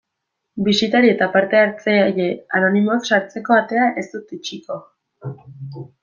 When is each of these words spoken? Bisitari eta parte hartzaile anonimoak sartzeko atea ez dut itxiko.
Bisitari 0.67 1.09
eta 1.15 1.25
parte 1.33 1.59
hartzaile 1.65 2.29
anonimoak 2.59 3.05
sartzeko 3.09 3.57
atea 3.59 3.87
ez 4.05 4.05
dut 4.15 4.33
itxiko. 4.39 4.79